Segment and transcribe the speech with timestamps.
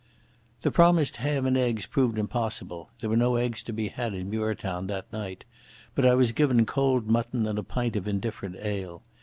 [0.63, 4.87] The promised ham and eggs proved impossible—there were no eggs to be had in Muirtown
[4.87, 9.03] that night—but I was given cold mutton and a pint of indifferent ale.